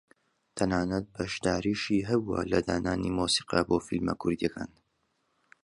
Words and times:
تەنانەت 0.57 1.05
بەشداریشی 1.15 2.07
هەبووە 2.09 2.39
لە 2.51 2.59
دانانی 2.67 3.15
مۆسیقا 3.17 3.59
بۆ 3.67 3.77
فیلمە 3.87 4.13
کوردییەکان 4.21 4.71